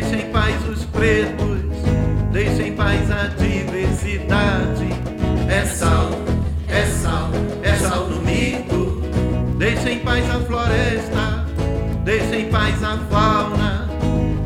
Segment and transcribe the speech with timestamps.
[0.00, 1.60] Deixem paz os pretos,
[2.32, 4.88] deixem paz a diversidade.
[5.46, 6.08] É sal,
[6.68, 7.28] é sal,
[7.62, 9.02] é sal no mito.
[9.58, 11.46] Deixem paz a floresta,
[12.02, 13.90] deixem paz a fauna,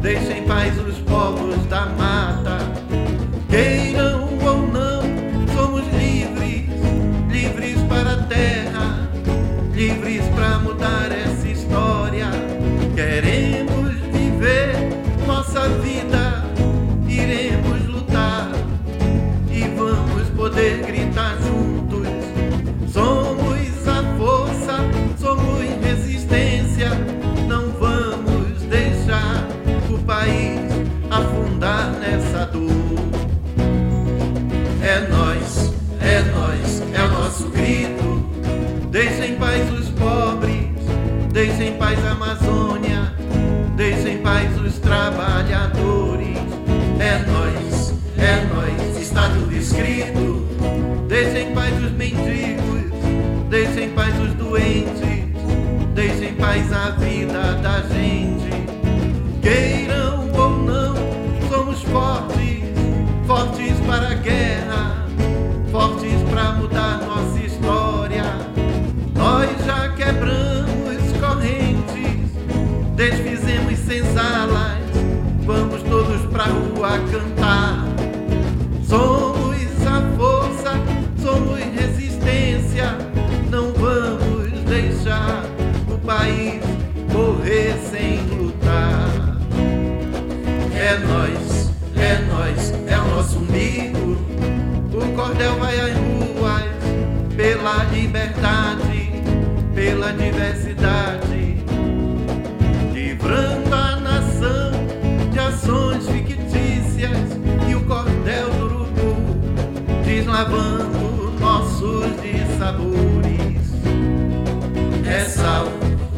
[0.02, 2.58] deixem paz os povos da mata.
[3.48, 5.02] Queiram ou não,
[5.54, 6.68] somos livres,
[7.30, 9.08] livres para a terra,
[9.72, 11.33] livres para mudar essa
[41.46, 43.12] deixa em paz a Amazônia,
[43.76, 46.38] deixa em paz os trabalhadores.
[46.98, 50.46] É nós, é nós, está tudo escrito.
[51.06, 52.90] Deixa em paz os mendigos,
[53.50, 55.24] deixa em paz os doentes,
[55.94, 58.48] deixa em paz a vida da gente.
[59.42, 60.94] Queiram ou não,
[61.50, 62.62] somos fortes,
[63.26, 65.06] fortes para a guerra,
[65.70, 67.03] fortes para mudar
[73.94, 74.82] senzalas,
[75.44, 77.84] vamos todos pra rua cantar.
[78.88, 80.72] Somos a força,
[81.22, 82.98] somos resistência,
[83.50, 85.44] não vamos deixar
[85.88, 86.60] o país
[87.12, 89.38] morrer sem lutar.
[90.74, 94.18] É nós, é nós, é o nosso umbigo.
[94.92, 96.64] O cordel vai às ruas
[97.36, 99.12] pela liberdade,
[99.72, 100.73] pela diversidade,
[110.34, 113.62] lavando nossos dissabores.
[115.06, 115.68] É sal,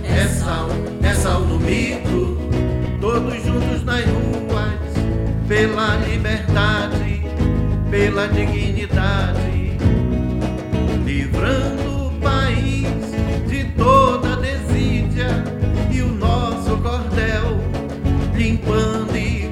[0.04, 0.69] é sal,
[1.03, 2.38] é sal no mito,
[2.99, 4.81] todos juntos nas ruas,
[5.47, 7.27] pela liberdade,
[7.91, 9.77] pela dignidade,
[11.04, 12.88] livrando o país
[13.47, 15.44] de toda a desídia
[15.91, 17.60] e o nosso cordel
[18.34, 19.46] limpando e